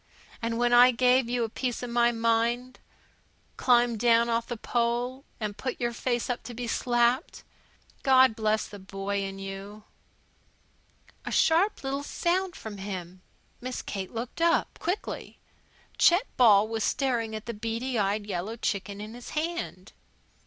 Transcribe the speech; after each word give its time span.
and 0.41 0.57
when 0.57 0.73
I 0.73 0.89
gave 0.89 1.29
you 1.29 1.43
a 1.43 1.47
piece 1.47 1.83
of 1.83 1.89
my 1.91 2.11
mind 2.11 2.79
climbed 3.55 3.99
down 3.99 4.29
off 4.29 4.47
the 4.47 4.57
pole, 4.57 5.25
and 5.39 5.55
put 5.55 5.79
your 5.79 5.93
face 5.93 6.27
up 6.27 6.41
to 6.45 6.55
be 6.55 6.65
slapped, 6.65 7.43
God 8.01 8.35
bless 8.35 8.67
the 8.67 8.79
boy 8.79 9.19
in 9.21 9.37
you 9.37 9.83
A 11.23 11.31
sharp 11.31 11.83
little 11.83 12.01
sound 12.01 12.55
from 12.55 12.79
him. 12.79 13.21
Miss 13.61 13.83
Kate 13.83 14.11
looked 14.11 14.41
up, 14.41 14.79
quickly. 14.79 15.37
Chet 15.99 16.25
Ball 16.35 16.67
was 16.67 16.83
staring 16.83 17.35
at 17.35 17.45
the 17.45 17.53
beady 17.53 17.99
eyed 17.99 18.25
yellow 18.25 18.55
chicken 18.55 18.99
in 18.99 19.13
his 19.13 19.29
hand. 19.37 19.93